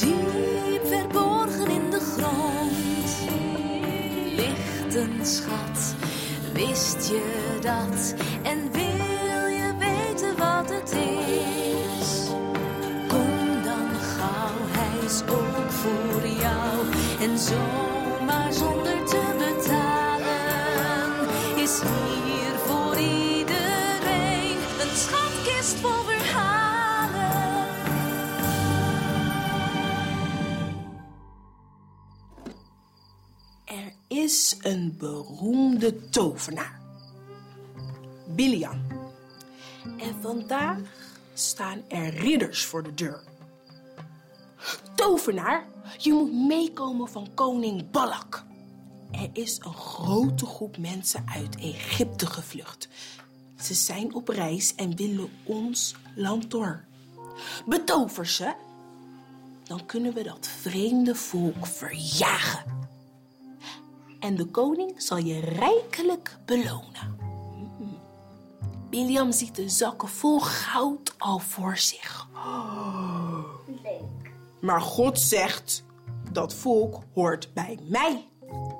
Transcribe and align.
Diep 0.00 0.86
verborgen 0.86 1.70
in 1.70 1.90
de 1.90 2.00
grond 2.00 3.18
ligt 4.36 4.94
een 4.94 5.26
schat. 5.26 5.94
Wist 6.52 7.08
je 7.08 7.58
dat? 7.60 8.14
En 8.42 8.72
wil 8.72 9.46
je 9.46 9.74
weten 9.78 10.36
wat 10.36 10.70
het 10.70 10.92
is? 10.92 12.28
Kom 13.08 13.62
dan 13.64 13.90
gauw, 14.00 14.58
hij 14.68 15.04
is 15.04 15.22
ook 15.22 15.70
voor 15.70 16.28
jou. 16.40 16.86
En 17.20 17.38
zomaar 17.38 18.52
zonder 18.52 19.04
te 19.04 19.22
betalen 19.38 21.12
is 21.56 21.80
hier 21.80 22.58
voor 22.66 22.96
iedereen 22.96 24.56
een 24.80 24.96
schatkist 24.96 25.76
vol 25.80 25.97
is 34.28 34.56
een 34.60 34.94
beroemde 34.98 36.08
tovenaar. 36.08 36.80
Bilian. 38.26 38.80
En 39.98 40.20
vandaag 40.20 40.78
staan 41.34 41.82
er 41.88 42.14
ridders 42.14 42.64
voor 42.64 42.82
de 42.82 42.94
deur. 42.94 43.22
Tovenaar, 44.94 45.66
je 45.98 46.12
moet 46.12 46.32
meekomen 46.32 47.08
van 47.08 47.28
koning 47.34 47.90
Balak. 47.90 48.44
Er 49.10 49.30
is 49.32 49.60
een 49.64 49.74
grote 49.74 50.46
groep 50.46 50.78
mensen 50.78 51.24
uit 51.34 51.56
Egypte 51.56 52.26
gevlucht. 52.26 52.88
Ze 53.60 53.74
zijn 53.74 54.14
op 54.14 54.28
reis 54.28 54.74
en 54.74 54.96
willen 54.96 55.30
ons 55.44 55.94
land 56.14 56.50
door. 56.50 56.84
Betover 57.66 58.26
ze, 58.26 58.54
dan 59.64 59.86
kunnen 59.86 60.14
we 60.14 60.22
dat 60.22 60.46
vreemde 60.46 61.14
volk 61.14 61.66
verjagen 61.66 62.77
en 64.18 64.36
de 64.36 64.46
koning 64.46 65.02
zal 65.02 65.16
je 65.16 65.40
rijkelijk 65.40 66.38
belonen. 66.44 67.16
William 68.90 69.32
ziet 69.32 69.54
de 69.54 69.68
zakken 69.68 70.08
vol 70.08 70.40
goud 70.40 71.14
al 71.18 71.38
voor 71.38 71.76
zich. 71.76 72.28
Maar 74.60 74.80
God 74.80 75.18
zegt, 75.18 75.84
dat 76.32 76.54
volk 76.54 77.02
hoort 77.14 77.54
bij 77.54 77.78
mij. 77.82 78.28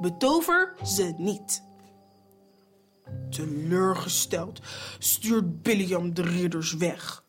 Betover 0.00 0.74
ze 0.84 1.14
niet. 1.16 1.62
Teleurgesteld 3.30 4.60
stuurt 4.98 5.62
Billiam 5.62 6.14
de 6.14 6.22
ridders 6.22 6.74
weg. 6.74 7.24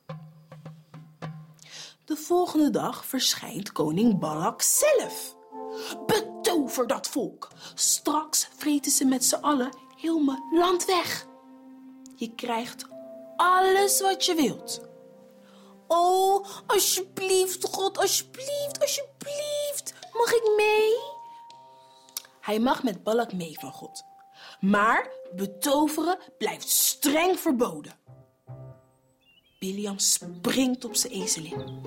De 2.06 2.16
volgende 2.16 2.70
dag 2.70 3.06
verschijnt 3.06 3.72
koning 3.72 4.20
Balak 4.20 4.62
zelf. 4.62 5.36
Betover 6.66 6.88
dat 6.88 7.08
volk. 7.08 7.48
Straks 7.76 8.48
vreten 8.56 8.92
ze 8.92 9.06
met 9.06 9.26
z'n 9.26 9.36
allen 9.36 9.70
heel 9.98 10.20
mijn 10.20 10.44
land 10.52 10.86
weg. 10.86 11.26
Je 12.16 12.36
krijgt 12.36 12.86
alles 13.36 14.02
wat 14.02 14.26
je 14.26 14.36
wilt. 14.36 14.82
Oh, 15.88 16.46
alsjeblieft, 16.68 17.64
God, 17.64 17.98
alsjeblieft, 17.98 18.80
alsjeblieft. 18.80 19.94
Mag 20.12 20.32
ik 20.32 20.54
mee? 20.58 20.94
Hij 22.42 22.60
mag 22.60 22.84
met 22.84 23.04
Balak 23.04 23.34
mee 23.34 23.60
van 23.60 23.72
God. 23.72 24.04
Maar 24.60 25.10
betoveren 25.36 26.18
blijft 26.38 26.70
streng 26.70 27.40
verboden. 27.40 27.94
Biliam 29.60 30.00
springt 30.00 30.86
op 30.86 30.96
zijn 30.96 31.14
ezelin. 31.14 31.82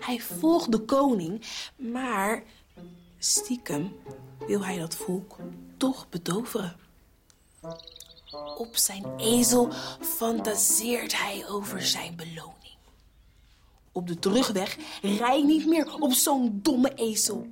Hij 0.00 0.20
volgt 0.20 0.72
de 0.72 0.80
koning, 0.80 1.42
maar 1.76 2.44
stiekem 3.18 3.96
wil 4.46 4.64
hij 4.64 4.78
dat 4.78 4.94
volk 4.94 5.36
toch 5.76 6.08
betoveren. 6.08 6.76
Op 8.56 8.76
zijn 8.76 9.16
ezel 9.16 9.72
fantaseert 10.00 11.18
hij 11.18 11.48
over 11.48 11.82
zijn 11.82 12.16
beloning. 12.16 12.76
Op 13.92 14.06
de 14.06 14.18
terugweg 14.18 14.76
rij 15.02 15.42
niet 15.42 15.66
meer 15.66 16.00
op 16.00 16.12
zo'n 16.12 16.58
domme 16.62 16.94
ezel, 16.94 17.46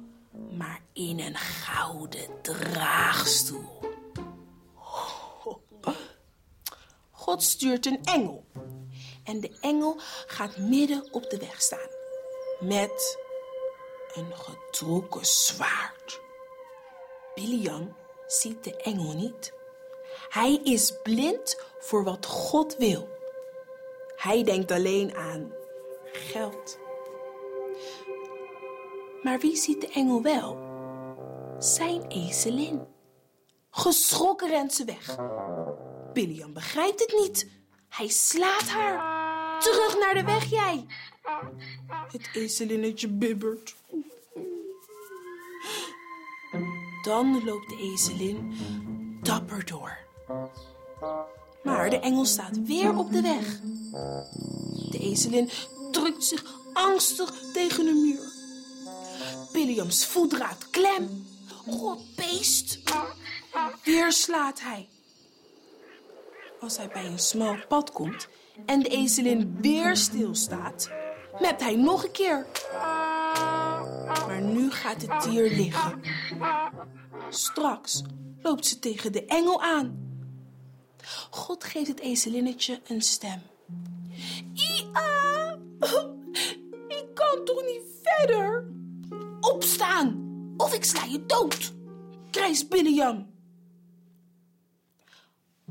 maar 0.51 0.81
in 0.93 1.21
een 1.21 1.37
gouden 1.37 2.29
draagstoel. 2.43 3.81
God 7.11 7.43
stuurt 7.43 7.87
een 7.87 8.05
engel. 8.05 8.45
En 9.25 9.41
de 9.41 9.59
engel 9.61 9.97
gaat 10.27 10.57
midden 10.57 11.13
op 11.13 11.31
de 11.31 11.39
weg 11.39 11.63
staan. 11.63 11.89
Met 12.61 13.19
een 14.15 14.33
getrokken 14.37 15.27
zwaard. 15.27 16.21
Bilian 17.35 17.97
ziet 18.27 18.65
de 18.65 18.77
engel 18.77 19.13
niet. 19.13 19.53
Hij 20.29 20.61
is 20.63 20.95
blind 21.03 21.61
voor 21.79 22.05
wat 22.05 22.27
God 22.27 22.77
wil. 22.77 23.09
Hij 24.17 24.45
denkt 24.45 24.71
alleen 24.71 25.15
aan 25.15 25.53
geld. 26.13 26.79
Maar 29.23 29.39
wie 29.39 29.57
ziet 29.57 29.81
de 29.81 29.89
engel 29.89 30.23
wel? 30.23 30.59
Zijn 31.59 32.07
ezelin. 32.07 32.87
Geschrokken 33.71 34.49
rent 34.49 34.75
ze 34.75 34.85
weg. 34.85 35.17
Bilian 36.13 36.53
begrijpt 36.53 37.01
het 37.01 37.15
niet. 37.19 37.51
Hij 37.89 38.09
slaat 38.09 38.69
haar. 38.69 39.61
Terug 39.61 39.99
naar 39.99 40.15
de 40.15 40.25
weg, 40.25 40.51
jij. 40.51 40.87
Het 42.13 42.31
ezelinnetje 42.35 43.09
bibbert. 43.09 43.75
Dan 47.05 47.45
loopt 47.45 47.69
de 47.69 47.77
ezelin 47.77 48.55
dapper 49.23 49.67
door. 49.67 49.99
Maar 51.63 51.91
de 51.91 51.99
engel 51.99 52.25
staat 52.25 52.67
weer 52.67 52.97
op 52.97 53.13
de 53.13 53.21
weg. 53.21 53.61
De 54.91 54.99
ezelin 54.99 55.51
drukt 55.91 56.25
zich 56.25 56.45
angstig 56.73 57.35
tegen 57.53 57.85
de 57.85 57.93
muur. 57.93 58.33
Williams 59.53 60.07
voet 60.07 60.33
raakt 60.33 60.71
klem. 60.71 61.27
God 61.67 62.17
beest. 62.17 62.79
Weer 63.85 64.13
slaat 64.13 64.61
hij. 64.61 64.89
Als 66.61 66.77
hij 66.77 66.89
bij 66.89 67.07
een 67.07 67.19
smal 67.19 67.57
pad 67.69 67.93
komt 67.93 68.29
en 68.67 68.81
de 68.81 68.89
ezelin 68.89 69.57
weer 69.61 69.97
stilstaat, 69.97 70.91
mept 71.41 71.63
hij 71.63 71.77
nog 71.77 72.05
een 72.05 72.11
keer. 72.11 72.47
Nu 74.53 74.71
gaat 74.71 75.03
het 75.03 75.23
dier 75.23 75.51
liggen. 75.51 76.01
Straks 77.29 78.03
loopt 78.43 78.67
ze 78.67 78.79
tegen 78.79 79.13
de 79.13 79.25
engel 79.25 79.63
aan. 79.63 80.13
God 81.31 81.65
geeft 81.65 81.89
het 81.89 82.01
ezelinnetje 82.01 82.81
een 82.87 83.03
stem. 83.03 83.43
Ia! 84.55 85.59
Ik 86.99 87.07
kan 87.15 87.45
toch 87.45 87.63
niet 87.65 87.83
verder? 88.03 88.73
Opstaan, 89.41 90.35
of 90.57 90.75
ik 90.75 90.85
sla 90.85 91.05
je 91.05 91.27
dood, 91.27 91.73
krijst 92.31 92.69
Biliam. 92.69 93.33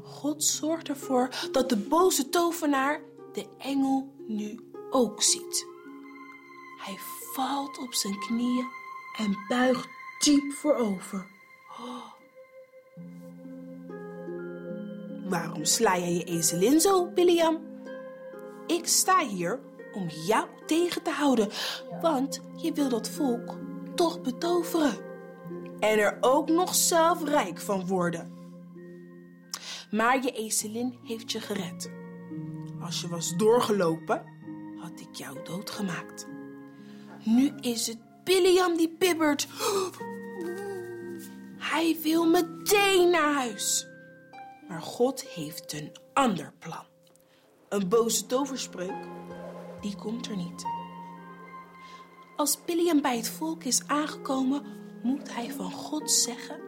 God 0.01 0.43
zorgt 0.43 0.87
ervoor 0.87 1.29
dat 1.51 1.69
de 1.69 1.77
boze 1.77 2.29
tovenaar 2.29 3.01
de 3.33 3.47
engel 3.57 4.13
nu 4.27 4.59
ook 4.89 5.23
ziet. 5.23 5.72
Hij 6.83 6.97
valt 7.33 7.77
op 7.77 7.93
zijn 7.93 8.19
knieën 8.19 8.67
en 9.17 9.37
buigt 9.47 9.87
diep 10.19 10.51
voorover. 10.51 11.27
Oh. 11.79 12.05
Waarom 15.29 15.65
sla 15.65 15.97
jij 15.97 16.13
je 16.13 16.23
ezelin 16.23 16.79
zo, 16.79 17.13
William? 17.13 17.57
Ik 18.67 18.87
sta 18.87 19.25
hier 19.25 19.59
om 19.93 20.07
jou 20.07 20.47
tegen 20.65 21.03
te 21.03 21.09
houden, 21.09 21.49
want 22.01 22.41
je 22.55 22.73
wil 22.73 22.89
dat 22.89 23.09
volk 23.09 23.57
toch 23.95 24.21
betoveren. 24.21 24.97
En 25.79 25.99
er 25.99 26.17
ook 26.21 26.49
nog 26.49 26.75
zelf 26.75 27.23
rijk 27.23 27.59
van 27.59 27.87
worden. 27.87 28.31
Maar 29.91 30.23
je 30.23 30.31
ezelin 30.31 30.99
heeft 31.03 31.31
je 31.31 31.39
gered. 31.39 31.91
Als 32.81 33.01
je 33.01 33.07
was 33.07 33.35
doorgelopen, 33.35 34.23
had 34.79 34.99
ik 34.99 35.15
jou 35.15 35.37
doodgemaakt. 35.43 36.27
Nu 37.23 37.51
is 37.59 37.87
het 37.87 37.97
William 38.23 38.77
die 38.77 38.95
bibbert. 38.99 39.47
Hij 41.57 41.97
wil 42.01 42.25
meteen 42.29 43.09
naar 43.09 43.33
huis. 43.33 43.87
Maar 44.67 44.81
God 44.81 45.23
heeft 45.23 45.73
een 45.73 45.91
ander 46.13 46.53
plan. 46.59 46.85
Een 47.69 47.87
boze 47.87 48.25
toverspreuk, 48.25 49.07
die 49.81 49.95
komt 49.95 50.27
er 50.27 50.35
niet. 50.35 50.65
Als 52.35 52.59
William 52.65 53.01
bij 53.01 53.17
het 53.17 53.29
volk 53.29 53.63
is 53.63 53.87
aangekomen, 53.87 54.63
moet 55.03 55.33
hij 55.33 55.51
van 55.51 55.71
God 55.71 56.11
zeggen... 56.11 56.61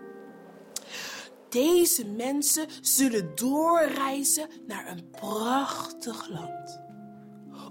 Deze 1.50 2.06
mensen 2.06 2.68
zullen 2.82 3.36
doorreizen 3.36 4.50
naar 4.68 4.88
een 4.88 5.10
prachtig 5.10 6.30
land. 6.30 6.82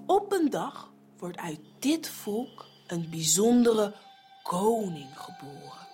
Op 0.06 0.32
een 0.32 0.50
dag 0.50 0.92
wordt 1.18 1.38
uit 1.38 1.60
dit 1.78 2.08
volk 2.08 2.66
een 2.86 3.10
bijzondere 3.10 3.94
koning 4.42 5.08
geboren. 5.14 5.86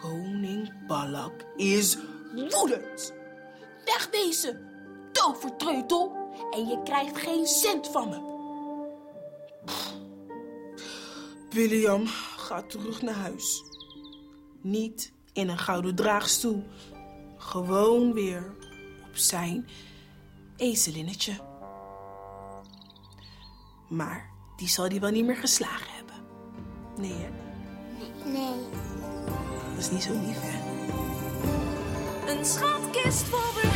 Koning 0.00 0.86
Balak 0.86 1.44
is 1.56 1.96
woedend. 2.50 3.12
Wegwezen, 3.84 4.60
tovertreutel, 5.12 6.12
en 6.50 6.66
je 6.66 6.82
krijgt 6.82 7.16
geen 7.18 7.46
cent 7.46 7.88
van 7.88 8.08
me. 8.08 8.28
William 11.50 12.06
gaat 12.36 12.70
terug 12.70 13.02
naar 13.02 13.14
huis. 13.14 13.62
Niet 14.60 15.12
in 15.32 15.48
een 15.48 15.58
gouden 15.58 15.94
draagstoel. 15.94 16.64
Gewoon 17.36 18.12
weer 18.12 18.54
op 19.08 19.16
zijn 19.16 19.68
ezelinnetje. 20.56 21.32
Maar 23.88 24.30
die 24.60 24.68
zal 24.68 24.88
hij 24.88 25.00
wel 25.00 25.10
niet 25.10 25.24
meer 25.24 25.36
geslagen 25.36 25.86
hebben. 25.96 26.14
Nee, 26.96 27.12
hè? 27.12 27.28
Nee. 28.30 28.68
Dat 29.74 29.78
is 29.78 29.90
niet 29.90 30.02
zo 30.02 30.12
lief, 30.12 30.38
hè? 30.40 30.58
Een 32.32 32.44
schatkist 32.44 33.22
vol 33.22 33.69